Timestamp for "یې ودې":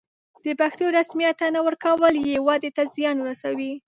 2.27-2.69